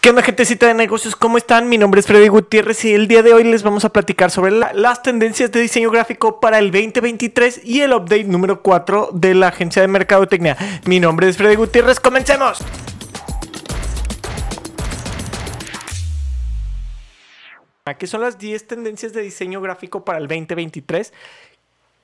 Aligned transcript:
¿Qué 0.00 0.10
onda, 0.10 0.22
gentecita 0.22 0.66
de 0.68 0.74
negocios? 0.74 1.16
¿Cómo 1.16 1.38
están? 1.38 1.68
Mi 1.68 1.76
nombre 1.76 1.98
es 2.00 2.06
Freddy 2.06 2.28
Gutiérrez 2.28 2.84
y 2.84 2.94
el 2.94 3.08
día 3.08 3.22
de 3.22 3.34
hoy 3.34 3.42
les 3.42 3.64
vamos 3.64 3.84
a 3.84 3.88
platicar 3.92 4.30
sobre 4.30 4.52
la- 4.52 4.72
las 4.72 5.02
tendencias 5.02 5.50
de 5.50 5.60
diseño 5.60 5.90
gráfico 5.90 6.38
para 6.40 6.58
el 6.60 6.70
2023 6.70 7.62
y 7.64 7.80
el 7.80 7.92
update 7.92 8.24
número 8.24 8.62
4 8.62 9.10
de 9.12 9.34
la 9.34 9.48
agencia 9.48 9.82
de 9.82 9.88
mercadotecnia. 9.88 10.56
Mi 10.86 11.00
nombre 11.00 11.28
es 11.28 11.36
Freddy 11.36 11.56
Gutiérrez, 11.56 11.98
comencemos. 11.98 12.58
Aquí 17.84 18.06
son 18.06 18.20
las 18.20 18.38
10 18.38 18.66
tendencias 18.66 19.14
de 19.14 19.22
diseño 19.22 19.62
gráfico 19.62 20.04
para 20.04 20.18
el 20.18 20.28
2023 20.28 21.12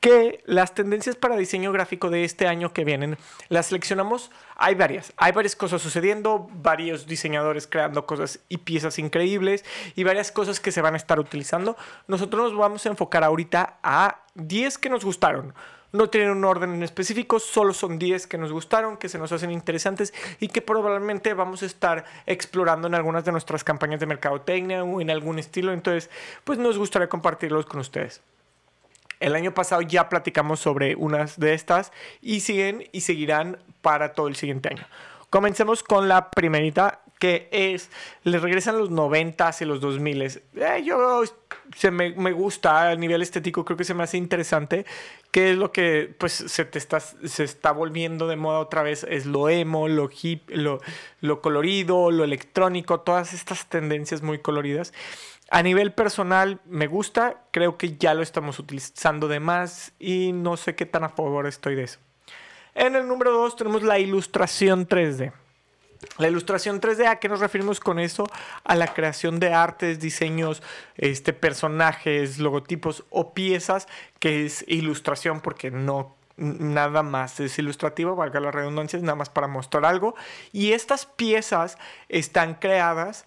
que 0.04 0.42
las 0.44 0.74
tendencias 0.74 1.16
para 1.16 1.34
diseño 1.34 1.72
gráfico 1.72 2.10
de 2.10 2.24
este 2.24 2.46
año 2.46 2.74
que 2.74 2.84
vienen 2.84 3.16
las 3.48 3.68
seleccionamos. 3.68 4.30
Hay 4.54 4.74
varias, 4.74 5.14
hay 5.16 5.32
varias 5.32 5.56
cosas 5.56 5.80
sucediendo, 5.80 6.46
varios 6.56 7.06
diseñadores 7.06 7.66
creando 7.66 8.04
cosas 8.04 8.40
y 8.50 8.58
piezas 8.58 8.98
increíbles 8.98 9.64
y 9.96 10.04
varias 10.04 10.30
cosas 10.30 10.60
que 10.60 10.72
se 10.72 10.82
van 10.82 10.92
a 10.92 10.98
estar 10.98 11.18
utilizando. 11.18 11.74
Nosotros 12.06 12.50
nos 12.50 12.58
vamos 12.58 12.84
a 12.84 12.90
enfocar 12.90 13.24
ahorita 13.24 13.78
a 13.82 14.26
10 14.34 14.76
que 14.76 14.90
nos 14.90 15.06
gustaron. 15.06 15.54
No 15.92 16.10
tienen 16.10 16.32
un 16.32 16.44
orden 16.44 16.74
en 16.74 16.82
específico, 16.82 17.40
solo 17.40 17.72
son 17.72 17.98
10 17.98 18.26
que 18.26 18.36
nos 18.36 18.52
gustaron, 18.52 18.98
que 18.98 19.08
se 19.08 19.16
nos 19.16 19.32
hacen 19.32 19.50
interesantes 19.52 20.12
y 20.38 20.48
que 20.48 20.60
probablemente 20.60 21.32
vamos 21.32 21.62
a 21.62 21.66
estar 21.66 22.04
explorando 22.26 22.88
en 22.88 22.94
algunas 22.94 23.24
de 23.24 23.32
nuestras 23.32 23.64
campañas 23.64 24.00
de 24.00 24.06
mercadotecnia 24.06 24.84
o 24.84 25.00
en 25.00 25.08
algún 25.08 25.38
estilo. 25.38 25.72
Entonces, 25.72 26.10
pues 26.44 26.58
nos 26.58 26.76
gustaría 26.76 27.08
compartirlos 27.08 27.64
con 27.64 27.80
ustedes. 27.80 28.20
El 29.20 29.34
año 29.34 29.54
pasado 29.54 29.82
ya 29.82 30.08
platicamos 30.08 30.60
sobre 30.60 30.94
unas 30.96 31.38
de 31.38 31.54
estas 31.54 31.92
y 32.20 32.40
siguen 32.40 32.88
y 32.92 33.02
seguirán 33.02 33.58
para 33.82 34.12
todo 34.12 34.28
el 34.28 34.36
siguiente 34.36 34.70
año. 34.70 34.86
Comencemos 35.30 35.82
con 35.82 36.08
la 36.08 36.30
primerita 36.30 37.00
que 37.18 37.48
es, 37.52 37.90
le 38.24 38.38
regresan 38.38 38.78
los 38.78 38.90
90s 38.90 39.62
y 39.62 39.64
los 39.64 39.80
2000s. 39.80 40.42
Eh, 40.56 40.82
yo 40.84 41.22
se 41.74 41.90
me, 41.90 42.10
me 42.10 42.32
gusta 42.32 42.90
a 42.90 42.96
nivel 42.96 43.22
estético, 43.22 43.64
creo 43.64 43.76
que 43.76 43.84
se 43.84 43.94
me 43.94 44.02
hace 44.02 44.18
interesante, 44.18 44.84
que 45.30 45.52
es 45.52 45.56
lo 45.56 45.72
que 45.72 46.14
pues 46.18 46.32
se 46.32 46.64
te 46.64 46.78
está, 46.78 47.00
se 47.00 47.44
está 47.44 47.72
volviendo 47.72 48.28
de 48.28 48.36
moda 48.36 48.58
otra 48.58 48.82
vez, 48.82 49.06
es 49.08 49.26
lo 49.26 49.48
emo, 49.48 49.88
lo 49.88 50.10
hip, 50.22 50.50
lo, 50.50 50.80
lo 51.20 51.40
colorido, 51.40 52.10
lo 52.10 52.24
electrónico, 52.24 53.00
todas 53.00 53.32
estas 53.32 53.66
tendencias 53.68 54.22
muy 54.22 54.38
coloridas. 54.38 54.92
A 55.50 55.62
nivel 55.62 55.92
personal 55.92 56.60
me 56.64 56.86
gusta, 56.86 57.42
creo 57.50 57.76
que 57.76 57.96
ya 57.96 58.14
lo 58.14 58.22
estamos 58.22 58.58
utilizando 58.58 59.28
de 59.28 59.40
más 59.40 59.92
y 59.98 60.32
no 60.32 60.56
sé 60.56 60.74
qué 60.74 60.86
tan 60.86 61.04
a 61.04 61.10
favor 61.10 61.46
estoy 61.46 61.74
de 61.74 61.84
eso. 61.84 61.98
En 62.74 62.96
el 62.96 63.06
número 63.06 63.30
2 63.32 63.56
tenemos 63.56 63.82
la 63.82 63.98
ilustración 63.98 64.88
3D. 64.88 65.32
La 66.18 66.28
ilustración 66.28 66.80
3D, 66.80 67.06
¿a 67.06 67.16
qué 67.16 67.28
nos 67.28 67.40
referimos 67.40 67.80
con 67.80 67.98
eso? 67.98 68.26
A 68.64 68.74
la 68.74 68.92
creación 68.92 69.40
de 69.40 69.52
artes, 69.52 70.00
diseños, 70.00 70.62
este, 70.96 71.32
personajes, 71.32 72.38
logotipos 72.38 73.04
o 73.10 73.32
piezas, 73.32 73.88
que 74.18 74.44
es 74.44 74.64
ilustración 74.68 75.40
porque 75.40 75.70
no 75.70 76.16
nada 76.36 77.04
más 77.04 77.38
es 77.38 77.58
ilustrativo, 77.58 78.16
valga 78.16 78.40
la 78.40 78.50
redundancia, 78.50 78.96
es 78.96 79.02
nada 79.02 79.14
más 79.14 79.30
para 79.30 79.46
mostrar 79.46 79.84
algo. 79.84 80.14
Y 80.52 80.72
estas 80.72 81.06
piezas 81.06 81.78
están 82.08 82.54
creadas 82.54 83.24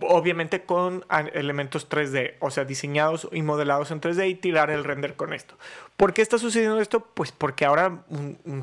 obviamente 0.00 0.62
con 0.62 1.04
elementos 1.32 1.88
3D, 1.88 2.34
o 2.40 2.50
sea, 2.50 2.64
diseñados 2.64 3.28
y 3.32 3.42
modelados 3.42 3.90
en 3.90 4.00
3D 4.00 4.28
y 4.28 4.34
tirar 4.34 4.70
el 4.70 4.84
render 4.84 5.16
con 5.16 5.32
esto. 5.32 5.56
¿Por 5.96 6.12
qué 6.12 6.20
está 6.20 6.38
sucediendo 6.38 6.80
esto? 6.80 7.00
Pues 7.00 7.32
porque 7.32 7.64
ahora 7.64 8.04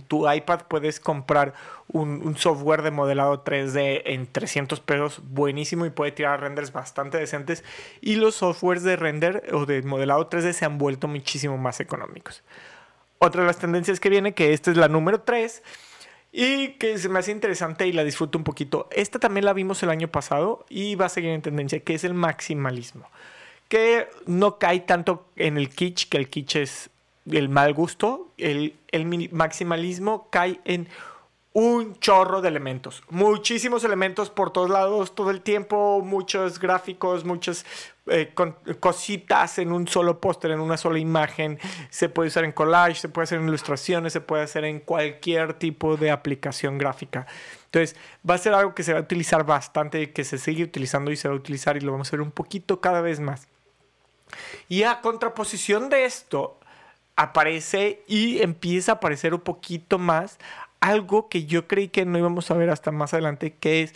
tu 0.08 0.31
iPad 0.31 0.62
puedes 0.67 1.00
comprar 1.00 1.53
un, 1.88 2.22
un 2.23 2.38
software 2.38 2.84
de 2.84 2.92
modelado 2.92 3.44
3D 3.44 4.03
en 4.06 4.31
300 4.31 4.80
pesos 4.81 5.22
buenísimo 5.23 5.86
y 5.86 5.90
puede 5.90 6.12
tirar 6.12 6.42
renders 6.42 6.72
bastante 6.72 7.17
decentes 7.17 7.64
y 8.02 8.16
los 8.16 8.36
softwares 8.36 8.84
de 8.84 8.95
render 8.95 9.44
o 9.53 9.66
de 9.66 9.81
modelado 9.81 10.30
3D 10.30 10.53
se 10.53 10.66
han 10.66 10.78
vuelto 10.78 11.08
muchísimo 11.08 11.58
más 11.58 11.80
económicos. 11.80 12.44
Otra 13.18 13.42
de 13.42 13.47
las 13.47 13.58
tendencias 13.58 14.00
que 14.00 14.09
viene, 14.09 14.34
que 14.34 14.53
esta 14.53 14.69
es 14.69 14.78
la 14.78 14.90
número 14.90 15.22
3, 15.22 15.63
y 16.36 16.70
que 16.80 16.98
se 16.98 17.10
me 17.10 17.20
hace 17.20 17.32
interesante 17.32 17.88
y 17.88 17.94
la 17.94 18.04
disfruto 18.04 18.40
un 18.40 18.44
poquito. 18.44 18.90
Esta 18.92 19.20
también 19.20 19.46
la 19.46 19.54
vimos 19.54 19.84
el 19.84 19.92
año 19.92 20.08
pasado 20.08 20.66
y 20.68 20.96
va 20.96 21.06
a 21.06 21.10
seguir 21.10 21.30
en 21.30 21.44
tendencia, 21.44 21.80
que 21.82 21.94
es 21.94 22.04
el 22.04 22.16
maximalismo. 22.16 23.08
Que 23.70 24.08
no 24.26 24.58
cae 24.58 24.80
tanto 24.80 25.28
en 25.36 25.58
el 25.58 25.70
kitsch, 25.70 26.10
que 26.10 26.18
el 26.18 26.30
kitsch 26.30 26.56
es 26.56 26.90
el 27.32 27.50
mal 27.50 27.76
gusto. 27.76 28.32
El, 28.40 28.74
el 28.92 29.30
maximalismo 29.32 30.28
cae 30.32 30.60
en 30.66 30.90
un 31.53 32.00
chorro 32.00 32.41
de 32.41 32.50
elementos. 32.50 33.03
Muchísimos 33.09 33.84
elementos 33.84 34.31
por 34.31 34.52
todos 34.52 34.72
lados, 34.72 35.14
todo 35.14 35.30
el 35.30 35.41
tiempo, 35.41 36.02
muchos 36.03 36.59
gráficos, 36.59 37.25
muchas 37.25 37.64
eh, 38.08 38.34
cositas 38.80 39.59
en 39.59 39.72
un 39.72 39.88
solo 39.88 40.19
póster, 40.19 40.50
en 40.50 40.59
una 40.59 40.78
sola 40.78 40.97
imagen. 40.97 41.59
Se 41.91 42.09
puede 42.09 42.30
usar 42.30 42.44
en 42.44 42.53
collage, 42.53 42.96
se 42.96 43.09
puede 43.09 43.25
hacer 43.25 43.40
en 43.40 43.47
ilustraciones, 43.47 44.14
se 44.14 44.22
puede 44.22 44.44
hacer 44.44 44.66
en 44.66 44.80
cualquier 44.80 45.53
tipo 45.53 45.96
de 45.96 46.09
aplicación 46.09 46.80
gráfica. 46.80 47.28
Entonces, 47.66 47.96
va 48.28 48.34
a 48.34 48.40
ser 48.40 48.56
algo 48.56 48.74
que 48.74 48.81
se 48.81 48.94
va 48.94 49.00
a 49.00 49.03
utilizar 49.03 49.46
bastante, 49.46 50.12
que 50.12 50.24
se 50.24 50.40
sigue 50.40 50.64
utilizando 50.64 51.12
y 51.12 51.18
se 51.18 51.28
va 51.28 51.35
a 51.35 51.38
utilizar 51.38 51.78
y 51.78 51.81
lo 51.81 51.91
vamos 51.91 52.08
a 52.09 52.12
ver 52.12 52.22
un 52.22 52.31
poquito 52.31 52.81
cada 52.81 53.02
vez 53.02 53.20
más. 53.20 53.47
Y 54.70 54.84
a 54.84 55.02
contraposición 55.02 55.90
de 55.90 56.06
esto, 56.06 56.58
aparece 57.16 58.03
y 58.08 58.41
empieza 58.41 58.94
a 58.94 58.96
aparecer 58.96 59.34
un 59.34 59.41
poquito 59.41 60.00
más 60.00 60.40
algo 60.84 61.30
que 61.30 61.46
yo 61.46 61.68
creí 61.68 61.88
que 61.88 62.06
no 62.06 62.18
íbamos 62.18 62.52
a 62.52 62.56
ver 62.56 62.70
hasta 62.70 62.92
más 62.92 63.14
adelante, 63.14 63.56
que 63.60 63.84
es 63.84 63.94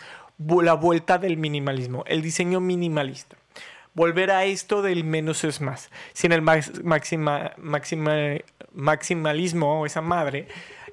la 0.62 0.74
vuelta 0.74 1.18
del 1.18 1.36
minimalismo, 1.36 2.02
el 2.06 2.22
diseño 2.22 2.60
minimalista. 2.60 3.36
Volver 3.94 4.30
a 4.30 4.44
esto 4.44 4.80
del 4.80 5.04
menos 5.04 5.44
es 5.44 5.60
más. 5.60 5.90
Sin 6.12 6.32
el 6.32 6.40
max- 6.40 6.82
maxima- 6.84 7.52
maxima- 7.58 8.40
maximalismo 8.72 9.80
o 9.80 9.86
esa 9.86 10.00
madre, 10.00 10.46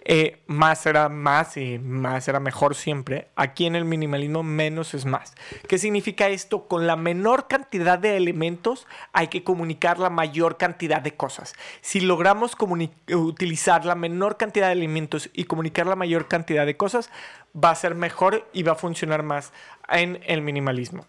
eh, 0.07 0.43
más 0.45 0.85
era 0.85 1.09
más 1.09 1.57
y 1.57 1.79
más 1.79 2.27
era 2.27 2.39
mejor 2.39 2.75
siempre. 2.75 3.29
Aquí 3.35 3.65
en 3.65 3.75
el 3.75 3.85
minimalismo 3.85 4.43
menos 4.43 4.93
es 4.93 5.05
más. 5.05 5.33
¿Qué 5.67 5.79
significa 5.79 6.27
esto? 6.29 6.67
Con 6.67 6.85
la 6.85 6.95
menor 6.95 7.47
cantidad 7.47 7.97
de 7.97 8.15
elementos 8.15 8.85
hay 9.13 9.29
que 9.29 9.43
comunicar 9.43 9.97
la 9.97 10.11
mayor 10.11 10.57
cantidad 10.57 11.01
de 11.01 11.15
cosas. 11.15 11.55
Si 11.81 12.01
logramos 12.01 12.55
utilizar 13.11 13.83
la 13.83 13.95
menor 13.95 14.37
cantidad 14.37 14.67
de 14.67 14.73
elementos 14.73 15.31
y 15.33 15.45
comunicar 15.45 15.87
la 15.87 15.95
mayor 15.95 16.27
cantidad 16.27 16.67
de 16.67 16.77
cosas, 16.77 17.09
va 17.55 17.71
a 17.71 17.75
ser 17.75 17.95
mejor 17.95 18.47
y 18.53 18.61
va 18.61 18.73
a 18.73 18.75
funcionar 18.75 19.23
más 19.23 19.53
en 19.89 20.19
el 20.27 20.41
minimalismo. 20.41 21.07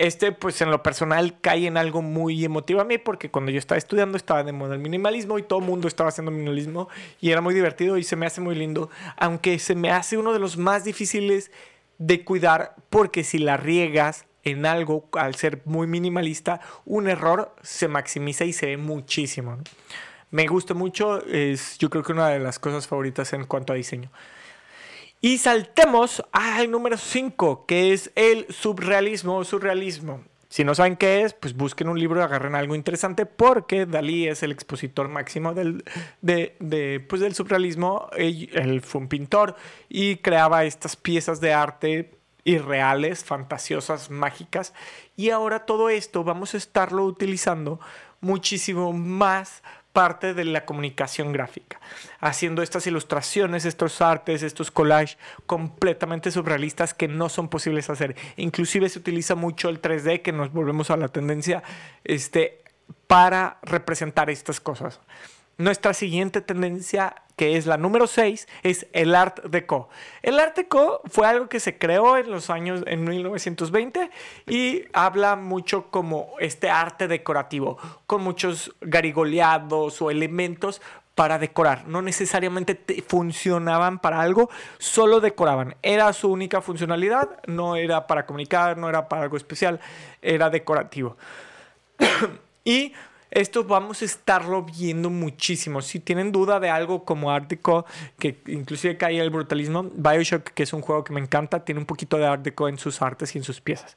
Este, 0.00 0.32
pues 0.32 0.58
en 0.62 0.70
lo 0.70 0.82
personal, 0.82 1.38
cae 1.42 1.66
en 1.66 1.76
algo 1.76 2.00
muy 2.00 2.42
emotivo 2.42 2.80
a 2.80 2.86
mí, 2.86 2.96
porque 2.96 3.30
cuando 3.30 3.50
yo 3.50 3.58
estaba 3.58 3.76
estudiando 3.76 4.16
estaba 4.16 4.42
de 4.42 4.50
moda 4.50 4.74
el 4.74 4.80
minimalismo 4.80 5.38
y 5.38 5.42
todo 5.42 5.58
el 5.58 5.66
mundo 5.66 5.88
estaba 5.88 6.08
haciendo 6.08 6.30
minimalismo 6.30 6.88
y 7.20 7.32
era 7.32 7.42
muy 7.42 7.52
divertido 7.52 7.98
y 7.98 8.02
se 8.02 8.16
me 8.16 8.24
hace 8.24 8.40
muy 8.40 8.54
lindo, 8.54 8.88
aunque 9.18 9.58
se 9.58 9.74
me 9.74 9.90
hace 9.90 10.16
uno 10.16 10.32
de 10.32 10.38
los 10.38 10.56
más 10.56 10.84
difíciles 10.84 11.50
de 11.98 12.24
cuidar, 12.24 12.76
porque 12.88 13.24
si 13.24 13.36
la 13.36 13.58
riegas 13.58 14.24
en 14.42 14.64
algo, 14.64 15.06
al 15.12 15.34
ser 15.34 15.60
muy 15.66 15.86
minimalista, 15.86 16.62
un 16.86 17.06
error 17.06 17.54
se 17.60 17.86
maximiza 17.86 18.46
y 18.46 18.54
se 18.54 18.64
ve 18.64 18.76
muchísimo. 18.78 19.58
Me 20.30 20.46
gusta 20.46 20.72
mucho, 20.72 21.22
es 21.26 21.76
yo 21.76 21.90
creo 21.90 22.02
que 22.02 22.12
una 22.12 22.30
de 22.30 22.38
las 22.38 22.58
cosas 22.58 22.86
favoritas 22.88 23.34
en 23.34 23.44
cuanto 23.44 23.74
a 23.74 23.76
diseño. 23.76 24.10
Y 25.22 25.36
saltemos 25.36 26.24
al 26.32 26.70
número 26.70 26.96
5, 26.96 27.66
que 27.66 27.92
es 27.92 28.10
el 28.14 28.46
surrealismo 28.48 29.36
o 29.36 29.44
surrealismo. 29.44 30.24
Si 30.48 30.64
no 30.64 30.74
saben 30.74 30.96
qué 30.96 31.22
es, 31.22 31.34
pues 31.34 31.54
busquen 31.54 31.90
un 31.90 31.98
libro 32.00 32.20
y 32.20 32.22
agarren 32.22 32.54
algo 32.54 32.74
interesante 32.74 33.26
porque 33.26 33.84
Dalí 33.84 34.26
es 34.26 34.42
el 34.42 34.50
expositor 34.50 35.08
máximo 35.08 35.52
del, 35.52 35.84
de, 36.22 36.56
de, 36.58 37.04
pues 37.06 37.20
del 37.20 37.34
surrealismo. 37.34 38.08
Él, 38.16 38.48
él 38.54 38.80
fue 38.80 39.02
un 39.02 39.08
pintor 39.08 39.56
y 39.90 40.16
creaba 40.16 40.64
estas 40.64 40.96
piezas 40.96 41.40
de 41.40 41.52
arte 41.52 42.18
irreales, 42.44 43.22
fantasiosas, 43.22 44.10
mágicas. 44.10 44.72
Y 45.16 45.28
ahora 45.30 45.66
todo 45.66 45.90
esto 45.90 46.24
vamos 46.24 46.54
a 46.54 46.56
estarlo 46.56 47.04
utilizando 47.04 47.78
muchísimo 48.20 48.94
más 48.94 49.62
parte 49.92 50.34
de 50.34 50.44
la 50.44 50.64
comunicación 50.64 51.32
gráfica, 51.32 51.80
haciendo 52.20 52.62
estas 52.62 52.86
ilustraciones, 52.86 53.64
estos 53.64 54.00
artes, 54.00 54.42
estos 54.42 54.70
collages 54.70 55.18
completamente 55.46 56.30
surrealistas 56.30 56.94
que 56.94 57.08
no 57.08 57.28
son 57.28 57.48
posibles 57.48 57.90
hacer. 57.90 58.16
Inclusive 58.36 58.88
se 58.88 58.98
utiliza 58.98 59.34
mucho 59.34 59.68
el 59.68 59.82
3D, 59.82 60.22
que 60.22 60.32
nos 60.32 60.52
volvemos 60.52 60.90
a 60.90 60.96
la 60.96 61.08
tendencia, 61.08 61.62
este, 62.04 62.62
para 63.06 63.58
representar 63.62 64.30
estas 64.30 64.60
cosas. 64.60 65.00
Nuestra 65.58 65.92
siguiente 65.92 66.40
tendencia, 66.40 67.16
que 67.40 67.56
es 67.56 67.64
la 67.64 67.78
número 67.78 68.06
6, 68.06 68.46
es 68.62 68.86
el 68.92 69.14
Art 69.14 69.42
Deco. 69.44 69.88
El 70.20 70.38
Art 70.38 70.54
Deco 70.54 71.00
fue 71.06 71.26
algo 71.26 71.48
que 71.48 71.58
se 71.58 71.78
creó 71.78 72.18
en 72.18 72.30
los 72.30 72.50
años, 72.50 72.82
en 72.86 73.02
1920, 73.02 74.10
y 74.46 74.84
habla 74.92 75.36
mucho 75.36 75.86
como 75.90 76.34
este 76.38 76.68
arte 76.68 77.08
decorativo, 77.08 77.78
con 78.06 78.22
muchos 78.22 78.74
garigoleados 78.82 80.02
o 80.02 80.10
elementos 80.10 80.82
para 81.14 81.38
decorar. 81.38 81.88
No 81.88 82.02
necesariamente 82.02 82.78
funcionaban 83.08 84.00
para 84.00 84.20
algo, 84.20 84.50
solo 84.76 85.20
decoraban. 85.20 85.76
Era 85.80 86.12
su 86.12 86.30
única 86.30 86.60
funcionalidad, 86.60 87.40
no 87.46 87.74
era 87.74 88.06
para 88.06 88.26
comunicar, 88.26 88.76
no 88.76 88.86
era 88.86 89.08
para 89.08 89.22
algo 89.22 89.38
especial, 89.38 89.80
era 90.20 90.50
decorativo. 90.50 91.16
y 92.64 92.92
esto 93.30 93.64
vamos 93.64 94.02
a 94.02 94.04
estarlo 94.04 94.62
viendo 94.62 95.08
muchísimo. 95.08 95.82
Si 95.82 96.00
tienen 96.00 96.32
duda 96.32 96.58
de 96.58 96.68
algo 96.68 97.04
como 97.04 97.30
Art 97.30 97.48
Deco, 97.48 97.86
que 98.18 98.40
inclusive 98.46 98.96
cae 98.96 99.20
el 99.20 99.30
brutalismo, 99.30 99.84
Bioshock, 99.94 100.50
que 100.50 100.64
es 100.64 100.72
un 100.72 100.80
juego 100.80 101.04
que 101.04 101.12
me 101.12 101.20
encanta, 101.20 101.64
tiene 101.64 101.80
un 101.80 101.86
poquito 101.86 102.16
de 102.18 102.26
Art 102.26 102.42
Deco 102.42 102.68
en 102.68 102.78
sus 102.78 103.00
artes 103.02 103.34
y 103.34 103.38
en 103.38 103.44
sus 103.44 103.60
piezas. 103.60 103.96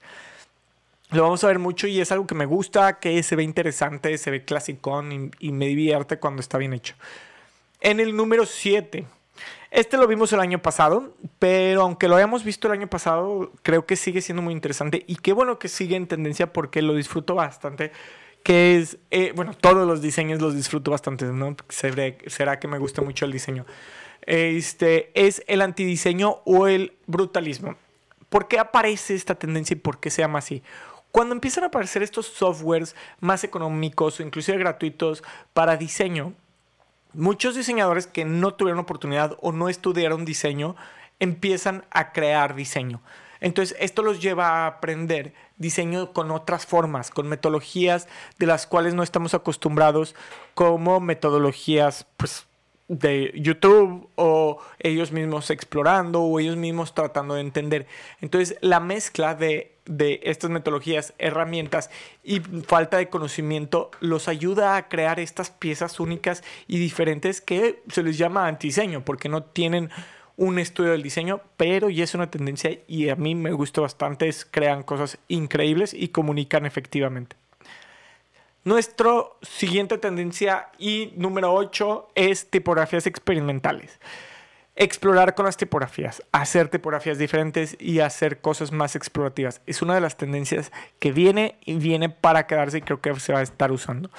Lo 1.14 1.24
vamos 1.24 1.44
a 1.44 1.48
ver 1.48 1.60
mucho 1.60 1.88
y 1.88 2.00
es 2.00 2.12
algo 2.12 2.26
que 2.26 2.36
me 2.36 2.46
gusta, 2.46 3.00
que 3.00 3.22
se 3.22 3.36
ve 3.36 3.44
interesante, 3.44 4.18
se 4.18 4.32
ve 4.32 4.46
clasicón 4.46 5.32
y, 5.40 5.52
me 5.52 5.68
divierte 5.68 6.18
cuando 6.18 6.40
está 6.40 6.58
bien 6.58 6.74
hecho. 6.74 6.96
En 7.82 8.00
el 8.00 8.16
número 8.16 8.46
7. 8.46 9.06
Este 9.70 9.98
lo 9.98 10.08
vimos 10.08 10.32
el 10.34 10.40
año 10.40 10.60
pasado, 10.62 11.16
pero 11.40 11.82
aunque 11.82 12.08
lo 12.08 12.16
hayamos 12.16 12.44
visto 12.44 12.68
el 12.68 12.74
año 12.74 12.88
pasado, 12.88 13.52
creo 13.64 13.88
que 13.88 13.96
sigue 13.96 14.22
siendo 14.22 14.44
muy 14.44 14.54
interesante 14.54 15.04
y 15.08 15.16
qué 15.16 15.34
bueno 15.34 15.58
que 15.58 15.68
sigue 15.68 15.96
en 15.96 16.06
tendencia 16.06 16.54
porque 16.54 16.84
lo 16.84 16.94
disfruto 16.94 17.34
bastante. 17.34 17.92
Que 18.44 18.78
es, 18.78 18.98
eh, 19.10 19.32
bueno, 19.36 19.54
todos 19.54 19.88
los 19.88 20.02
diseños 20.02 20.42
los 20.42 20.56
disfruto 20.56 20.92
bastante, 20.92 21.26
¿no? 21.26 21.56
Será 21.70 22.60
que 22.60 22.68
me 22.68 22.78
gusta 22.78 23.02
mucho 23.02 23.26
el 23.26 23.32
diseño. 23.32 23.66
Este 24.26 25.12
es 25.16 25.44
el 25.48 25.62
antidiseño 25.62 26.42
o 26.46 26.68
el 26.68 26.94
brutalismo. 27.08 27.76
¿Por 28.30 28.48
qué 28.48 28.60
aparece 28.60 29.16
esta 29.16 29.36
tendencia 29.36 29.76
y 29.76 29.80
por 29.80 30.00
qué 30.00 30.10
se 30.10 30.22
llama 30.22 30.40
así? 30.40 30.64
Cuando 31.12 31.36
empiezan 31.36 31.64
a 31.64 31.68
aparecer 31.68 32.02
estos 32.02 32.26
softwares 32.26 32.96
más 33.20 33.44
económicos 33.44 34.20
o 34.20 34.24
inclusive 34.24 34.58
gratuitos 34.58 35.24
para 35.54 35.78
diseño, 35.78 36.34
muchos 37.14 37.56
diseñadores 37.56 38.08
que 38.08 38.26
no 38.26 38.56
tuvieron 38.56 38.80
oportunidad 38.80 39.38
o 39.42 39.52
no 39.52 39.70
estudiaron 39.70 40.26
diseño 40.26 40.76
empiezan 41.20 41.86
a 41.92 42.12
crear 42.12 42.56
diseño. 42.56 43.02
Entonces, 43.44 43.76
esto 43.80 44.04
los 44.04 44.22
lleva 44.22 44.48
a 44.48 44.68
aprender 44.68 45.34
diseño 45.58 46.14
con 46.14 46.32
otras 46.32 46.66
formas, 46.66 47.12
con 47.12 47.28
metodologías 47.28 48.08
de 48.40 48.46
las 48.46 48.66
cuales 48.66 48.94
no 48.94 49.04
estamos 49.04 49.34
acostumbrados, 49.34 50.16
como 50.54 51.02
metodologías 51.02 52.08
pues, 52.16 52.48
de 52.88 53.34
YouTube 53.36 54.10
o 54.16 54.60
ellos 54.80 55.12
mismos 55.12 55.50
explorando 55.50 56.22
o 56.22 56.40
ellos 56.40 56.56
mismos 56.56 56.96
tratando 56.96 57.36
de 57.36 57.42
entender. 57.42 57.86
Entonces, 58.22 58.58
la 58.62 58.80
mezcla 58.80 59.36
de, 59.36 59.72
estas 60.24 60.50
metodologías, 60.50 61.14
herramientas 61.18 61.90
y 62.24 62.40
falta 62.40 62.96
de 62.96 63.10
conocimiento 63.10 63.92
los 64.00 64.30
ayuda 64.30 64.78
a 64.78 64.88
crear 64.88 65.20
estas 65.20 65.50
piezas 65.50 66.00
únicas 66.00 66.46
y 66.66 66.78
diferentes 66.78 67.42
que 67.42 67.84
se 67.90 68.04
les 68.04 68.18
llama 68.18 68.48
antidiseño 68.48 69.04
porque 69.04 69.28
no 69.28 69.44
tienen 69.44 69.90
un 70.38 70.60
estudio 70.60 70.92
del 70.92 71.04
diseño, 71.04 71.42
pero 71.58 71.90
ya 71.90 72.04
es 72.04 72.16
una 72.16 72.32
tendencia 72.32 72.80
y 72.88 73.10
a 73.10 73.16
mí 73.16 73.36
me 73.36 73.52
gusta 73.52 73.82
bastante, 73.82 74.28
es 74.28 74.46
crean 74.50 74.84
cosas 74.84 75.18
increíbles 75.28 75.94
y 75.94 76.10
comunican 76.10 76.66
efectivamente. 76.66 77.36
Nuestro 78.66 79.38
siguiente 79.42 79.98
tendencia 79.98 80.70
y 80.80 81.12
número 81.18 81.54
8 81.54 82.12
es 82.16 82.50
tipografías 82.50 83.06
experimentales. 83.08 84.00
Explorar 84.76 85.36
con 85.36 85.46
las 85.46 85.58
tipografías, 85.58 86.24
hacer 86.32 86.70
tipografías 86.70 87.18
diferentes 87.18 87.76
y 87.80 88.00
hacer 88.00 88.40
cosas 88.40 88.72
más 88.72 88.96
explorativas. 88.96 89.62
Es 89.68 89.82
una 89.82 89.96
de 89.96 90.02
las 90.02 90.18
tendencias 90.18 90.72
que 91.00 91.12
viene 91.12 91.58
y 91.66 91.76
viene 91.76 92.10
para 92.10 92.48
quedarse 92.48 92.78
y 92.78 92.82
creo 92.82 93.02
que 93.02 93.20
se 93.20 93.34
va 93.34 93.40
a 93.40 93.44
estar 93.44 93.72
usando. 93.72 94.10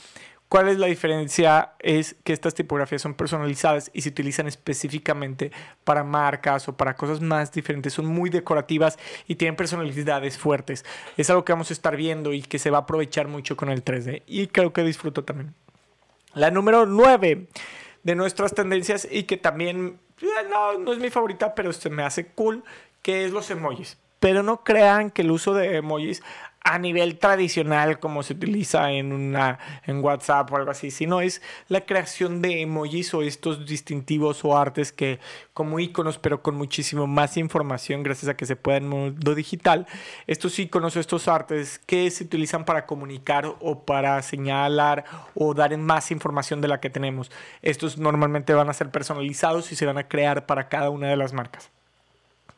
¿Cuál 0.54 0.68
es 0.68 0.78
la 0.78 0.86
diferencia? 0.86 1.72
Es 1.80 2.14
que 2.22 2.32
estas 2.32 2.54
tipografías 2.54 3.02
son 3.02 3.14
personalizadas 3.14 3.90
y 3.92 4.02
se 4.02 4.10
utilizan 4.10 4.46
específicamente 4.46 5.50
para 5.82 6.04
marcas 6.04 6.68
o 6.68 6.76
para 6.76 6.94
cosas 6.94 7.20
más 7.20 7.50
diferentes. 7.50 7.92
Son 7.92 8.06
muy 8.06 8.30
decorativas 8.30 8.96
y 9.26 9.34
tienen 9.34 9.56
personalidades 9.56 10.38
fuertes. 10.38 10.84
Es 11.16 11.28
algo 11.28 11.44
que 11.44 11.52
vamos 11.52 11.70
a 11.70 11.72
estar 11.72 11.96
viendo 11.96 12.32
y 12.32 12.40
que 12.40 12.60
se 12.60 12.70
va 12.70 12.78
a 12.78 12.80
aprovechar 12.82 13.26
mucho 13.26 13.56
con 13.56 13.68
el 13.68 13.84
3D. 13.84 14.22
Y 14.28 14.46
creo 14.46 14.72
que 14.72 14.84
disfruto 14.84 15.24
también. 15.24 15.56
La 16.34 16.52
número 16.52 16.86
9 16.86 17.48
de 18.04 18.14
nuestras 18.14 18.54
tendencias 18.54 19.08
y 19.10 19.24
que 19.24 19.36
también 19.36 19.98
eh, 20.22 20.26
no, 20.48 20.78
no 20.78 20.92
es 20.92 21.00
mi 21.00 21.10
favorita, 21.10 21.56
pero 21.56 21.72
se 21.72 21.90
me 21.90 22.04
hace 22.04 22.26
cool, 22.28 22.62
que 23.02 23.24
es 23.24 23.32
los 23.32 23.50
emojis. 23.50 23.98
Pero 24.20 24.44
no 24.44 24.62
crean 24.62 25.10
que 25.10 25.22
el 25.22 25.32
uso 25.32 25.52
de 25.52 25.78
emojis 25.78 26.22
a 26.66 26.78
nivel 26.78 27.18
tradicional 27.18 27.98
como 27.98 28.22
se 28.22 28.32
utiliza 28.32 28.90
en, 28.90 29.12
una, 29.12 29.58
en 29.86 30.02
WhatsApp 30.02 30.50
o 30.50 30.56
algo 30.56 30.70
así, 30.70 30.90
sino 30.90 31.20
es 31.20 31.42
la 31.68 31.82
creación 31.82 32.40
de 32.40 32.62
emojis 32.62 33.12
o 33.12 33.20
estos 33.20 33.66
distintivos 33.66 34.42
o 34.46 34.56
artes 34.56 34.90
que 34.90 35.20
como 35.52 35.78
iconos, 35.78 36.16
pero 36.16 36.42
con 36.42 36.56
muchísimo 36.56 37.06
más 37.06 37.36
información 37.36 38.02
gracias 38.02 38.30
a 38.30 38.36
que 38.36 38.46
se 38.46 38.56
puede 38.56 38.78
en 38.78 38.88
modo 38.88 39.34
digital. 39.34 39.86
Estos 40.26 40.58
iconos 40.58 40.96
o 40.96 41.00
estos 41.00 41.28
artes 41.28 41.78
que 41.84 42.10
se 42.10 42.24
utilizan 42.24 42.64
para 42.64 42.86
comunicar 42.86 43.54
o 43.60 43.80
para 43.84 44.22
señalar 44.22 45.04
o 45.34 45.52
dar 45.52 45.76
más 45.76 46.10
información 46.10 46.62
de 46.62 46.68
la 46.68 46.80
que 46.80 46.88
tenemos. 46.88 47.30
Estos 47.60 47.98
normalmente 47.98 48.54
van 48.54 48.70
a 48.70 48.72
ser 48.72 48.90
personalizados 48.90 49.70
y 49.70 49.76
se 49.76 49.84
van 49.84 49.98
a 49.98 50.08
crear 50.08 50.46
para 50.46 50.70
cada 50.70 50.88
una 50.88 51.08
de 51.08 51.16
las 51.16 51.34
marcas. 51.34 51.68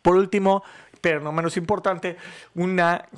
Por 0.01 0.15
último, 0.15 0.63
pero 1.01 1.21
no 1.21 1.33
menos 1.33 1.57
importante, 1.57 2.17
una 2.55 3.09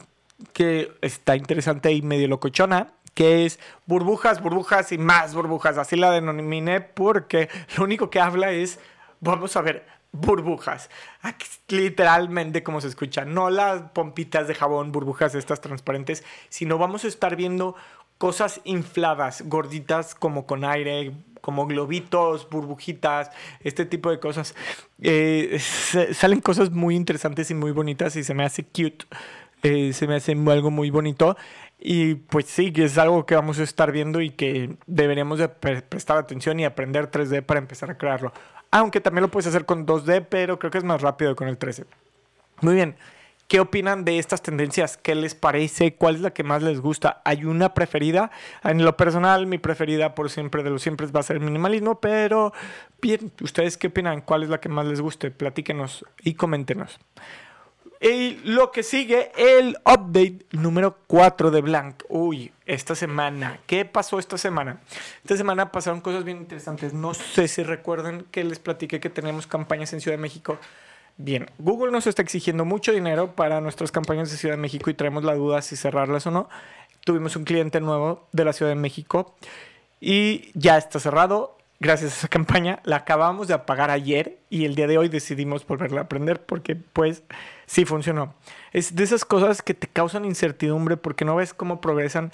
que 0.52 0.92
está 1.00 1.36
interesante 1.36 1.92
y 1.92 2.02
medio 2.02 2.28
locochona, 2.28 2.88
que 3.14 3.44
es 3.44 3.58
burbujas, 3.86 4.40
burbujas 4.42 4.92
y 4.92 4.98
más 4.98 5.34
burbujas. 5.34 5.78
Así 5.78 5.96
la 5.96 6.10
denominé 6.10 6.80
porque 6.80 7.48
lo 7.76 7.84
único 7.84 8.10
que 8.10 8.20
habla 8.20 8.52
es, 8.52 8.78
vamos 9.20 9.56
a 9.56 9.62
ver, 9.62 9.86
burbujas. 10.12 10.90
Literalmente 11.68 12.62
como 12.62 12.80
se 12.80 12.88
escucha, 12.88 13.24
no 13.24 13.50
las 13.50 13.82
pompitas 13.90 14.48
de 14.48 14.54
jabón, 14.54 14.92
burbujas 14.92 15.34
estas 15.34 15.60
transparentes, 15.60 16.24
sino 16.48 16.78
vamos 16.78 17.04
a 17.04 17.08
estar 17.08 17.36
viendo 17.36 17.74
cosas 18.18 18.60
infladas, 18.64 19.42
gorditas 19.46 20.14
como 20.14 20.46
con 20.46 20.64
aire, 20.64 21.12
como 21.40 21.66
globitos, 21.66 22.48
burbujitas, 22.50 23.30
este 23.60 23.84
tipo 23.84 24.10
de 24.10 24.20
cosas. 24.20 24.54
Eh, 25.00 25.58
salen 26.12 26.40
cosas 26.40 26.70
muy 26.70 26.96
interesantes 26.96 27.50
y 27.50 27.54
muy 27.54 27.70
bonitas 27.72 28.16
y 28.16 28.24
se 28.24 28.34
me 28.34 28.44
hace 28.44 28.64
cute 28.64 29.06
eh, 29.62 29.92
se 29.92 30.06
me 30.06 30.16
hace 30.16 30.32
algo 30.32 30.70
muy 30.70 30.90
bonito. 30.90 31.36
Y 31.80 32.16
pues 32.16 32.46
sí, 32.46 32.72
que 32.72 32.84
es 32.84 32.98
algo 32.98 33.24
que 33.24 33.36
vamos 33.36 33.60
a 33.60 33.62
estar 33.62 33.92
viendo 33.92 34.20
y 34.20 34.30
que 34.30 34.76
deberíamos 34.86 35.38
de 35.38 35.48
prestar 35.48 36.18
atención 36.18 36.58
y 36.58 36.64
aprender 36.64 37.10
3D 37.10 37.42
para 37.42 37.60
empezar 37.60 37.90
a 37.90 37.98
crearlo. 37.98 38.32
Aunque 38.70 39.00
también 39.00 39.22
lo 39.22 39.30
puedes 39.30 39.46
hacer 39.46 39.64
con 39.64 39.86
2D, 39.86 40.26
pero 40.28 40.58
creo 40.58 40.70
que 40.70 40.78
es 40.78 40.84
más 40.84 41.00
rápido 41.02 41.36
con 41.36 41.48
el 41.48 41.58
3D. 41.58 41.86
Muy 42.60 42.74
bien. 42.74 42.96
¿Qué 43.46 43.60
opinan 43.60 44.04
de 44.04 44.18
estas 44.18 44.42
tendencias? 44.42 44.98
¿Qué 44.98 45.14
les 45.14 45.34
parece? 45.34 45.94
¿Cuál 45.94 46.16
es 46.16 46.20
la 46.20 46.32
que 46.32 46.42
más 46.42 46.62
les 46.62 46.80
gusta? 46.80 47.22
¿Hay 47.24 47.46
una 47.46 47.72
preferida? 47.72 48.30
En 48.62 48.84
lo 48.84 48.94
personal, 48.98 49.46
mi 49.46 49.56
preferida 49.56 50.14
por 50.14 50.28
siempre 50.28 50.62
de 50.62 50.68
los 50.68 50.82
siempre 50.82 51.06
va 51.06 51.20
a 51.20 51.22
ser 51.22 51.36
el 51.36 51.42
minimalismo, 51.42 51.98
pero 51.98 52.52
bien, 53.00 53.32
¿ustedes 53.40 53.78
qué 53.78 53.86
opinan? 53.86 54.20
¿Cuál 54.20 54.42
es 54.42 54.50
la 54.50 54.60
que 54.60 54.68
más 54.68 54.84
les 54.84 55.00
guste? 55.00 55.30
Platíquenos 55.30 56.04
y 56.22 56.34
coméntenos. 56.34 56.98
Y 58.00 58.36
lo 58.44 58.70
que 58.70 58.84
sigue, 58.84 59.32
el 59.36 59.76
update 59.84 60.46
número 60.52 60.98
4 61.08 61.50
de 61.50 61.60
Blank. 61.60 62.04
Uy, 62.08 62.52
esta 62.64 62.94
semana. 62.94 63.58
¿Qué 63.66 63.84
pasó 63.84 64.20
esta 64.20 64.38
semana? 64.38 64.80
Esta 65.24 65.36
semana 65.36 65.72
pasaron 65.72 66.00
cosas 66.00 66.22
bien 66.22 66.36
interesantes. 66.36 66.94
No 66.94 67.12
sé 67.12 67.48
si 67.48 67.64
recuerdan 67.64 68.24
que 68.30 68.44
les 68.44 68.60
platiqué 68.60 69.00
que 69.00 69.10
tenemos 69.10 69.48
campañas 69.48 69.92
en 69.92 70.00
Ciudad 70.00 70.16
de 70.16 70.22
México. 70.22 70.58
Bien, 71.16 71.50
Google 71.58 71.90
nos 71.90 72.06
está 72.06 72.22
exigiendo 72.22 72.64
mucho 72.64 72.92
dinero 72.92 73.34
para 73.34 73.60
nuestras 73.60 73.90
campañas 73.90 74.30
de 74.30 74.36
Ciudad 74.36 74.54
de 74.54 74.62
México 74.62 74.90
y 74.90 74.94
traemos 74.94 75.24
la 75.24 75.34
duda 75.34 75.60
si 75.60 75.74
cerrarlas 75.74 76.24
o 76.28 76.30
no. 76.30 76.48
Tuvimos 77.04 77.34
un 77.34 77.42
cliente 77.42 77.80
nuevo 77.80 78.28
de 78.30 78.44
la 78.44 78.52
Ciudad 78.52 78.70
de 78.70 78.76
México 78.76 79.34
y 80.00 80.52
ya 80.54 80.78
está 80.78 81.00
cerrado 81.00 81.57
gracias 81.80 82.12
a 82.12 82.16
esa 82.16 82.28
campaña. 82.28 82.80
La 82.84 82.96
acabamos 82.96 83.48
de 83.48 83.54
apagar 83.54 83.90
ayer 83.90 84.38
y 84.50 84.64
el 84.64 84.74
día 84.74 84.86
de 84.86 84.98
hoy 84.98 85.08
decidimos 85.08 85.66
volverla 85.66 86.00
a 86.00 86.04
aprender 86.04 86.42
porque 86.42 86.76
pues 86.76 87.22
sí 87.66 87.84
funcionó. 87.84 88.34
Es 88.72 88.94
de 88.94 89.04
esas 89.04 89.24
cosas 89.24 89.62
que 89.62 89.74
te 89.74 89.86
causan 89.86 90.24
incertidumbre 90.24 90.96
porque 90.96 91.24
no 91.24 91.36
ves 91.36 91.54
cómo 91.54 91.80
progresan. 91.80 92.32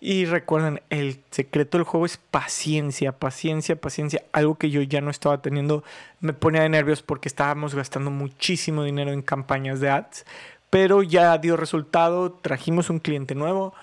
Y 0.00 0.26
recuerden, 0.26 0.82
el 0.90 1.22
secreto 1.30 1.78
del 1.78 1.86
juego 1.86 2.04
es 2.04 2.18
paciencia, 2.18 3.12
paciencia, 3.12 3.76
paciencia. 3.76 4.22
Algo 4.32 4.56
que 4.56 4.68
yo 4.68 4.82
ya 4.82 5.00
no 5.00 5.10
estaba 5.10 5.40
teniendo 5.40 5.82
me 6.20 6.34
ponía 6.34 6.62
de 6.62 6.68
nervios 6.68 7.00
porque 7.00 7.28
estábamos 7.28 7.74
gastando 7.74 8.10
muchísimo 8.10 8.84
dinero 8.84 9.12
en 9.12 9.22
campañas 9.22 9.80
de 9.80 9.90
ads. 9.90 10.26
Pero 10.68 11.02
ya 11.02 11.38
dio 11.38 11.56
resultado, 11.56 12.32
trajimos 12.32 12.90
un 12.90 12.98
cliente 12.98 13.34
nuevo 13.34 13.74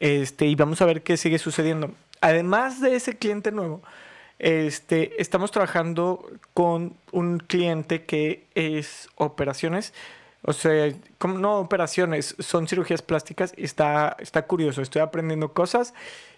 este, 0.00 0.46
y 0.46 0.54
vamos 0.54 0.80
a 0.80 0.86
ver 0.86 1.02
qué 1.02 1.16
sigue 1.16 1.38
sucediendo. 1.38 1.92
Además 2.20 2.80
de 2.80 2.96
ese 2.96 3.16
cliente 3.16 3.52
nuevo, 3.52 3.82
este, 4.40 5.20
estamos 5.20 5.50
trabajando 5.50 6.26
con 6.54 6.96
un 7.12 7.38
cliente 7.38 8.04
que 8.04 8.46
es 8.54 9.08
operaciones. 9.16 9.92
O 10.42 10.54
sea, 10.54 10.90
no 11.22 11.58
operaciones, 11.58 12.34
son 12.38 12.66
cirugías 12.66 13.02
plásticas 13.02 13.52
está, 13.58 14.16
está 14.18 14.46
curioso. 14.46 14.80
Estoy 14.80 15.02
aprendiendo 15.02 15.52
cosas 15.52 15.92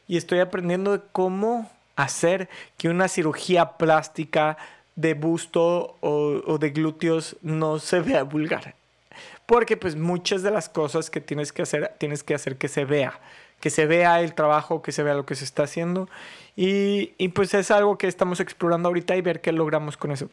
y 0.08 0.16
estoy 0.16 0.40
aprendiendo 0.40 1.04
cómo 1.12 1.70
hacer 1.94 2.48
que 2.76 2.88
una 2.88 3.06
cirugía 3.06 3.76
plástica 3.78 4.58
de 4.96 5.14
busto 5.14 5.96
o, 6.00 6.58
de 6.58 6.70
glúteos 6.70 7.36
no 7.40 7.78
se 7.78 8.00
vea 8.00 8.24
vulgar. 8.24 8.74
Porque 9.46 9.76
pues 9.76 9.94
muchas 9.94 10.42
de 10.42 10.50
las 10.50 10.68
cosas 10.68 11.08
que 11.08 11.20
tienes 11.20 11.52
que 11.52 11.62
hacer, 11.62 11.94
tienes 11.98 12.24
que 12.24 12.34
hacer 12.34 12.56
que 12.56 12.66
se 12.66 12.84
vea, 12.84 13.20
que 13.62 13.70
se 13.70 13.86
vea 13.86 14.20
el 14.20 14.34
trabajo, 14.34 14.82
que 14.82 14.90
se 14.90 15.04
vea 15.04 15.14
lo 15.14 15.24
que 15.24 15.36
se 15.36 15.44
está 15.44 15.62
haciendo. 15.62 16.08
Y, 16.56 17.14
y 17.16 17.28
pues 17.28 17.54
es 17.54 17.70
algo 17.70 17.96
que 17.96 18.08
estamos 18.08 18.40
explorando 18.40 18.88
ahorita 18.88 19.14
y 19.14 19.20
ver 19.20 19.40
qué 19.40 19.52
logramos 19.52 19.96
con 19.96 20.10
eso. 20.10 20.28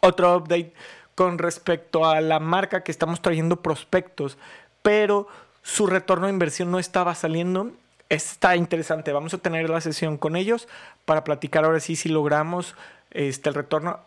Otro 0.00 0.36
update 0.36 0.72
con 1.14 1.38
respecto 1.38 2.06
a 2.06 2.20
la 2.20 2.40
marca 2.40 2.82
que 2.82 2.90
estamos 2.90 3.22
trayendo 3.22 3.62
prospectos, 3.62 4.36
pero 4.82 5.28
su 5.62 5.86
retorno 5.86 6.26
de 6.26 6.32
inversión 6.32 6.72
no 6.72 6.80
estaba 6.80 7.14
saliendo. 7.14 7.70
Está 8.08 8.56
interesante. 8.56 9.12
Vamos 9.12 9.32
a 9.32 9.38
tener 9.38 9.70
la 9.70 9.80
sesión 9.80 10.18
con 10.18 10.34
ellos 10.34 10.66
para 11.04 11.22
platicar 11.22 11.64
ahora 11.64 11.78
sí 11.78 11.94
si 11.94 12.08
logramos 12.08 12.74
este, 13.12 13.48
el 13.48 13.54
retorno. 13.54 14.00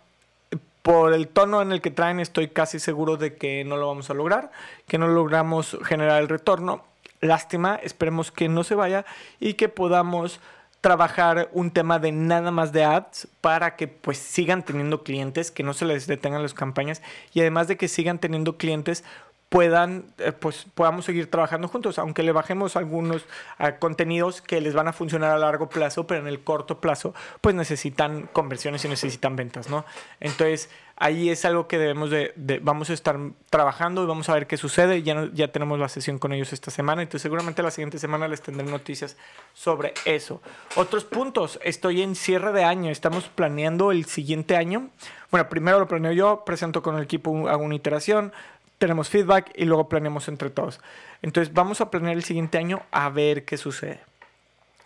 Por 0.81 1.13
el 1.13 1.29
tono 1.29 1.61
en 1.61 1.71
el 1.71 1.79
que 1.79 1.91
traen, 1.91 2.19
estoy 2.19 2.49
casi 2.49 2.77
seguro 2.77 3.15
de 3.15 3.37
que 3.37 3.63
no 3.63 3.77
lo 3.77 3.87
vamos 3.87 4.09
a 4.09 4.13
lograr, 4.13 4.51
que 4.85 4.97
no 4.97 5.07
logramos 5.07 5.77
generar 5.85 6.21
el 6.21 6.27
retorno. 6.27 6.83
Lástima, 7.23 7.79
esperemos 7.81 8.31
que 8.31 8.49
no 8.49 8.65
se 8.65 8.75
vaya 8.75 9.05
y 9.39 9.53
que 9.53 9.69
podamos 9.69 10.41
trabajar 10.81 11.47
un 11.53 11.71
tema 11.71 11.97
de 11.97 12.11
nada 12.11 12.51
más 12.51 12.73
de 12.73 12.83
ads 12.83 13.29
para 13.39 13.77
que 13.77 13.87
pues 13.87 14.17
sigan 14.17 14.63
teniendo 14.63 15.03
clientes, 15.03 15.49
que 15.49 15.63
no 15.63 15.73
se 15.73 15.85
les 15.85 16.05
detengan 16.05 16.41
las 16.41 16.53
campañas 16.53 17.01
y 17.33 17.39
además 17.39 17.69
de 17.69 17.77
que 17.77 17.87
sigan 17.87 18.19
teniendo 18.19 18.57
clientes, 18.57 19.05
puedan, 19.47 20.05
eh, 20.17 20.33
pues 20.33 20.65
podamos 20.73 21.05
seguir 21.05 21.31
trabajando 21.31 21.69
juntos, 21.69 21.99
aunque 21.99 22.23
le 22.23 22.31
bajemos 22.33 22.75
algunos 22.75 23.25
ah, 23.59 23.75
contenidos 23.77 24.41
que 24.41 24.59
les 24.59 24.73
van 24.73 24.89
a 24.89 24.93
funcionar 24.93 25.31
a 25.31 25.37
largo 25.37 25.69
plazo, 25.69 26.07
pero 26.07 26.19
en 26.19 26.27
el 26.27 26.43
corto 26.43 26.81
plazo, 26.81 27.13
pues 27.39 27.53
necesitan 27.55 28.27
conversiones 28.33 28.83
y 28.83 28.89
necesitan 28.89 29.35
ventas, 29.35 29.69
¿no? 29.69 29.85
Entonces, 30.19 30.69
ahí 31.03 31.29
es 31.29 31.43
algo 31.43 31.67
que 31.67 31.77
debemos 31.77 32.09
de, 32.09 32.31
vamos 32.63 32.89
a 32.89 32.93
estar 32.93 33.19
trabajando 33.49 34.03
y 34.03 34.05
vamos 34.05 34.29
a 34.29 34.33
ver 34.35 34.47
qué 34.47 34.55
sucede. 34.55 35.03
Ya, 35.03 35.27
ya 35.33 35.49
tenemos 35.49 35.77
la 35.77 35.89
sesión 35.89 36.17
con 36.17 36.31
ellos 36.31 36.53
esta 36.53 36.71
semana, 36.71 37.01
entonces 37.01 37.23
seguramente 37.23 37.61
la 37.61 37.71
siguiente 37.71 37.99
semana 37.99 38.29
les 38.29 38.41
tendré 38.41 38.65
noticias 38.65 39.17
sobre 39.53 39.93
eso. 40.05 40.41
Otros 40.77 41.03
puntos, 41.03 41.59
estoy 41.61 42.01
en 42.01 42.15
cierre 42.15 42.53
de 42.53 42.63
año, 42.63 42.89
estamos 42.89 43.25
planeando 43.25 43.91
el 43.91 44.05
siguiente 44.05 44.55
año. 44.55 44.91
Bueno, 45.29 45.49
primero 45.49 45.77
lo 45.77 45.89
planeo 45.89 46.13
yo, 46.13 46.45
presento 46.45 46.81
con 46.81 46.95
el 46.95 47.03
equipo, 47.03 47.49
hago 47.49 47.65
una 47.65 47.75
iteración, 47.75 48.31
tenemos 48.77 49.09
feedback 49.09 49.51
y 49.55 49.65
luego 49.65 49.89
planeamos 49.89 50.29
entre 50.29 50.51
todos. 50.51 50.79
Entonces 51.21 51.53
vamos 51.53 51.81
a 51.81 51.91
planear 51.91 52.15
el 52.15 52.23
siguiente 52.23 52.57
año 52.57 52.81
a 52.91 53.09
ver 53.09 53.43
qué 53.43 53.57
sucede. 53.57 53.99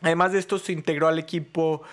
Además 0.01 0.31
de 0.31 0.39
esto 0.39 0.57
se 0.57 0.71
integró 0.71 1.07
al 1.07 1.19
equipo 1.19 1.83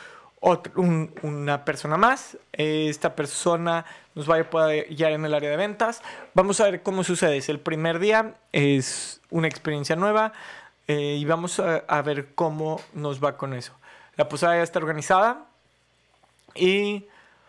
una 0.77 1.65
persona 1.65 1.97
más. 1.97 2.37
Esta 2.53 3.17
persona 3.17 3.85
nos 4.15 4.31
va 4.31 4.39
a 4.39 4.51
poder 4.51 4.95
guiar 4.95 5.13
en 5.13 5.25
el 5.25 5.35
área 5.35 5.51
de 5.51 5.57
ventas. 5.57 6.03
Vamos 6.35 6.61
a 6.61 6.65
ver 6.65 6.83
cómo 6.83 7.05
sucede. 7.05 7.37
Es 7.39 7.49
el 7.49 7.61
primer 7.61 7.99
día, 7.99 8.35
es 8.53 9.21
una 9.31 9.49
experiencia 9.49 9.97
nueva 9.97 10.33
eh, 10.87 11.17
y 11.19 11.25
vamos 11.25 11.61
a, 11.61 11.77
a, 11.89 12.03
ver 12.03 12.35
cómo 12.35 12.81
nos 12.93 13.23
va 13.23 13.37
con 13.37 13.55
eso. 13.55 13.75
La 14.17 14.29
posada 14.29 14.57
ya 14.57 14.63
está 14.63 14.79
organizada 14.79 15.47
y 16.55 17.07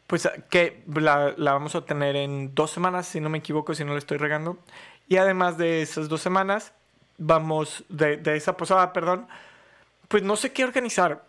pues 0.07 0.29
que 0.49 0.83
la, 0.87 1.33
vamos 1.37 1.75
a 1.75 1.81
tener 1.81 2.15
en 2.15 2.53
dos 2.53 2.71
semanas, 2.71 3.07
si 3.07 3.19
no 3.19 3.29
me 3.29 3.39
equivoco, 3.39 3.73
si 3.73 3.83
no 3.83 3.93
le 3.93 3.99
estoy 3.99 4.17
regando. 4.17 4.57
Y 5.07 5.17
además 5.17 5.57
de 5.57 5.81
esas 5.81 6.09
dos 6.09 6.21
semanas, 6.21 6.73
vamos, 7.17 7.83
de, 7.89 8.21
esa 8.35 8.57
posada, 8.57 8.93
perdón, 8.93 9.27
pues 10.07 10.23
no 10.23 10.35
sé 10.35 10.51
qué 10.51 10.63
organizar. 10.63 11.23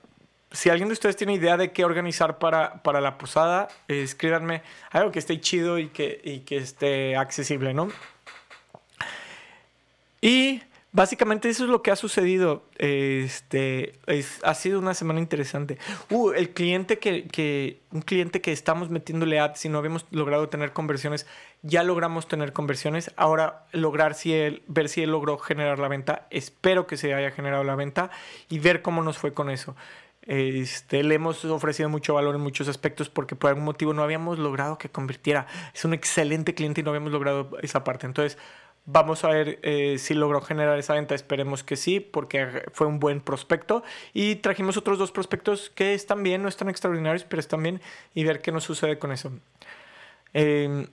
Si 0.56 0.70
alguien 0.70 0.88
de 0.88 0.94
ustedes 0.94 1.16
tiene 1.16 1.34
idea 1.34 1.56
de 1.56 1.70
qué 1.70 1.84
organizar 1.84 2.38
para, 2.38 2.82
para 2.82 3.00
la 3.00 3.18
posada, 3.18 3.68
escríbanme 3.88 4.62
algo 4.90 5.12
que 5.12 5.18
esté 5.18 5.38
chido 5.40 5.78
y 5.78 5.88
que, 5.88 6.20
y 6.24 6.40
que 6.40 6.56
esté 6.56 7.14
accesible, 7.16 7.74
¿no? 7.74 7.88
Y 10.20 10.62
Básicamente 10.96 11.50
eso 11.50 11.64
es 11.64 11.68
lo 11.68 11.82
que 11.82 11.90
ha 11.90 11.96
sucedido. 11.96 12.64
Este, 12.78 13.98
ha 14.42 14.54
sido 14.54 14.78
una 14.78 14.94
semana 14.94 15.20
interesante. 15.20 15.76
Uh, 16.08 16.30
el 16.30 16.54
cliente 16.54 16.98
que, 16.98 17.82
un 17.92 18.00
cliente 18.00 18.40
que 18.40 18.50
estamos 18.50 18.88
metiéndole 18.88 19.38
ads 19.38 19.66
y 19.66 19.68
no 19.68 19.76
habíamos 19.76 20.06
logrado 20.10 20.48
tener 20.48 20.72
conversiones, 20.72 21.26
ya 21.60 21.82
logramos 21.82 22.28
tener 22.28 22.54
conversiones. 22.54 23.12
Ahora 23.16 23.66
lograr 23.72 24.14
si 24.14 24.32
él, 24.32 24.62
ver 24.68 24.88
si 24.88 25.02
él 25.02 25.10
logró 25.10 25.36
generar 25.36 25.78
la 25.78 25.88
venta. 25.88 26.26
Espero 26.30 26.86
que 26.86 26.96
se 26.96 27.12
haya 27.12 27.30
generado 27.30 27.62
la 27.62 27.74
venta 27.74 28.10
y 28.48 28.58
ver 28.58 28.80
cómo 28.80 29.02
nos 29.02 29.18
fue 29.18 29.34
con 29.34 29.50
eso. 29.50 29.76
Este, 30.26 31.04
le 31.04 31.14
hemos 31.14 31.44
ofrecido 31.44 31.88
mucho 31.88 32.14
valor 32.14 32.34
en 32.34 32.40
muchos 32.40 32.68
aspectos 32.68 33.08
porque 33.08 33.36
por 33.36 33.48
algún 33.48 33.64
motivo 33.64 33.94
no 33.94 34.02
habíamos 34.02 34.38
logrado 34.38 34.76
que 34.76 34.88
convirtiera. 34.88 35.46
Es 35.74 35.84
un 35.84 35.94
excelente 35.94 36.54
cliente 36.54 36.80
y 36.80 36.84
no 36.84 36.90
habíamos 36.90 37.12
logrado 37.12 37.50
esa 37.62 37.84
parte. 37.84 38.06
Entonces, 38.06 38.36
Vamos 38.88 39.24
a 39.24 39.28
ver 39.28 39.58
eh, 39.62 39.98
si 39.98 40.14
logró 40.14 40.40
generar 40.40 40.78
esa 40.78 40.94
venta. 40.94 41.16
Esperemos 41.16 41.64
que 41.64 41.74
sí, 41.74 41.98
porque 41.98 42.62
fue 42.72 42.86
un 42.86 43.00
buen 43.00 43.20
prospecto. 43.20 43.82
Y 44.14 44.36
trajimos 44.36 44.76
otros 44.76 44.96
dos 44.96 45.10
prospectos 45.10 45.70
que 45.70 45.92
están 45.92 46.22
bien, 46.22 46.40
no 46.42 46.48
están 46.48 46.68
extraordinarios, 46.68 47.24
pero 47.24 47.40
están 47.40 47.64
bien. 47.64 47.80
Y 48.14 48.22
ver 48.22 48.40
qué 48.40 48.52
nos 48.52 48.62
sucede 48.62 49.00
con 49.00 49.10
eso. 49.10 49.32
Em, 50.32 50.86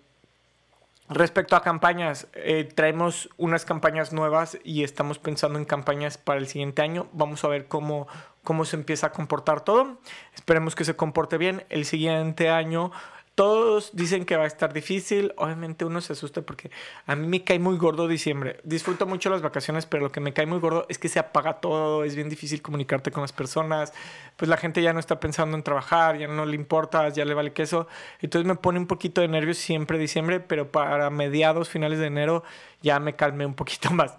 respecto 1.07 1.55
a 1.55 1.61
campañas, 1.61 2.27
eh, 2.33 2.63
traemos 2.63 3.29
unas 3.37 3.63
campañas 3.63 4.11
nuevas 4.11 4.57
y 4.63 4.83
estamos 4.83 5.19
pensando 5.19 5.59
en 5.59 5.65
campañas 5.65 6.17
para 6.17 6.39
el 6.39 6.47
siguiente 6.47 6.81
año. 6.81 7.07
Vamos 7.13 7.43
a 7.43 7.47
ver 7.47 7.67
cómo, 7.67 8.07
cómo 8.43 8.65
se 8.65 8.75
empieza 8.75 9.07
a 9.07 9.11
comportar 9.11 9.61
todo. 9.61 9.99
Esperemos 10.35 10.75
que 10.75 10.85
se 10.85 10.95
comporte 10.95 11.37
bien. 11.37 11.65
El 11.69 11.85
siguiente 11.85 12.49
año 12.49 12.91
todos 13.35 13.89
dicen 13.93 14.25
que 14.25 14.37
va 14.37 14.43
a 14.43 14.47
estar 14.47 14.73
difícil. 14.73 15.33
Obviamente 15.37 15.85
uno 15.85 16.01
se 16.01 16.13
asusta 16.13 16.43
porque 16.43 16.69
a 17.07 17.15
mí 17.15 17.25
me 17.27 17.43
cae 17.43 17.57
muy 17.57 17.77
gordo 17.77 18.07
diciembre. 18.07 18.59
Disfruto 18.63 19.07
mucho 19.07 19.31
las 19.31 19.41
vacaciones, 19.41 19.87
pero 19.87 20.03
lo 20.03 20.11
que 20.11 20.19
me 20.19 20.33
cae 20.33 20.45
muy 20.45 20.59
gordo 20.59 20.85
es 20.87 20.99
que 20.99 21.09
se 21.09 21.17
apaga 21.17 21.59
todo. 21.59 22.03
Es 22.03 22.15
bien 22.15 22.29
difícil 22.29 22.61
comunicarte 22.61 23.11
con 23.11 23.21
las 23.21 23.33
personas. 23.33 23.91
Pues 24.37 24.49
la 24.49 24.57
gente 24.57 24.83
ya 24.83 24.93
no 24.93 24.99
está 24.99 25.19
pensando 25.19 25.57
en 25.57 25.63
trabajar, 25.63 26.17
ya 26.17 26.27
no 26.27 26.45
le 26.45 26.55
importa, 26.55 27.09
ya 27.09 27.25
le 27.25 27.33
vale 27.33 27.53
queso. 27.53 27.87
Entonces 28.21 28.47
me 28.47 28.55
pone 28.55 28.77
un 28.77 28.87
poquito 28.87 29.21
de 29.21 29.27
nervios 29.27 29.57
siempre 29.57 29.97
diciembre, 29.97 30.39
pero 30.39 30.71
para 30.71 31.09
mediados, 31.09 31.69
finales 31.69 31.97
de 31.99 32.07
enero 32.07 32.43
ya 32.83 32.99
me 32.99 33.15
calmé 33.15 33.45
un 33.47 33.55
poquito 33.55 33.89
más. 33.93 34.15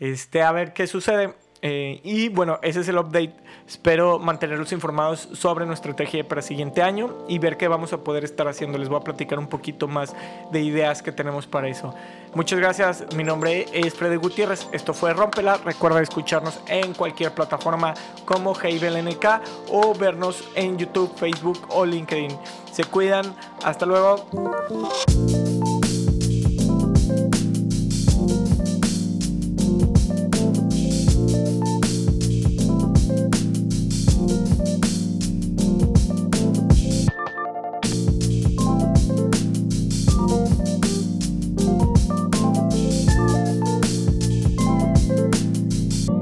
Este, 0.00 0.42
a 0.42 0.50
ver 0.50 0.72
qué 0.72 0.88
sucede. 0.88 1.34
Eh, 1.60 2.00
y 2.04 2.28
bueno, 2.28 2.58
ese 2.62 2.80
es 2.80 2.88
el 2.88 2.98
update. 2.98 3.34
Espero 3.66 4.18
mantenerlos 4.18 4.72
informados 4.72 5.28
sobre 5.32 5.66
nuestra 5.66 5.90
estrategia 5.90 6.26
para 6.26 6.40
el 6.40 6.46
siguiente 6.46 6.82
año 6.82 7.14
y 7.28 7.38
ver 7.38 7.56
qué 7.56 7.68
vamos 7.68 7.92
a 7.92 7.98
poder 7.98 8.24
estar 8.24 8.48
haciendo. 8.48 8.78
Les 8.78 8.88
voy 8.88 8.98
a 9.00 9.04
platicar 9.04 9.38
un 9.38 9.48
poquito 9.48 9.88
más 9.88 10.14
de 10.52 10.60
ideas 10.60 11.02
que 11.02 11.12
tenemos 11.12 11.46
para 11.46 11.68
eso. 11.68 11.94
Muchas 12.34 12.58
gracias. 12.58 13.04
Mi 13.14 13.24
nombre 13.24 13.66
es 13.72 13.94
Freddy 13.94 14.16
Gutiérrez. 14.16 14.68
Esto 14.72 14.94
fue 14.94 15.12
Rompela. 15.12 15.56
Recuerda 15.64 16.00
escucharnos 16.00 16.60
en 16.68 16.94
cualquier 16.94 17.32
plataforma 17.32 17.94
como 18.24 18.58
Heibel 18.60 19.04
NK 19.04 19.26
o 19.70 19.94
vernos 19.94 20.44
en 20.54 20.78
YouTube, 20.78 21.14
Facebook 21.16 21.60
o 21.70 21.84
LinkedIn. 21.84 22.36
Se 22.72 22.84
cuidan. 22.84 23.34
Hasta 23.64 23.86
luego. 23.86 24.26